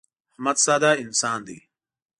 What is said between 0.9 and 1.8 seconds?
انسان دی.